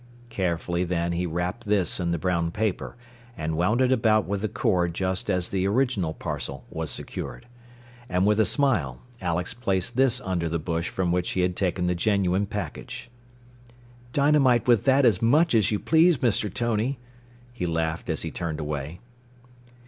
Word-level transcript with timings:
Carefully 0.29 0.83
then 0.83 1.11
he 1.11 1.27
wrapped 1.27 1.67
this 1.67 1.99
in 1.99 2.09
the 2.09 2.17
brown 2.17 2.49
paper, 2.49 2.95
and 3.37 3.55
wound 3.55 3.81
it 3.81 3.91
about 3.91 4.25
with 4.25 4.41
the 4.41 4.47
cord 4.49 4.95
just 4.95 5.29
as 5.29 5.49
the 5.49 5.67
original 5.67 6.11
parcel 6.11 6.65
was 6.71 6.89
secured. 6.89 7.45
And 8.09 8.25
with 8.25 8.39
a 8.39 8.45
smile 8.47 8.99
Alex 9.21 9.53
placed 9.53 9.95
this 9.95 10.19
under 10.21 10.49
the 10.49 10.57
bush 10.57 10.89
from 10.89 11.11
which 11.11 11.33
he 11.33 11.41
had 11.41 11.55
taken 11.55 11.85
the 11.85 11.93
genuine 11.93 12.47
package. 12.47 13.11
"Dynamite 14.11 14.67
with 14.67 14.85
that 14.85 15.05
as 15.05 15.21
much 15.21 15.53
as 15.53 15.69
you 15.69 15.77
please, 15.77 16.17
Mr. 16.17 16.51
Tony," 16.51 16.97
he 17.53 17.67
laughed 17.67 18.09
as 18.09 18.23
he 18.23 18.31
turned 18.31 18.59
away. 18.59 18.99